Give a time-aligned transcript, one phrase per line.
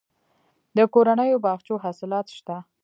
[0.77, 2.55] د کورنیو باغچو حاصلات شته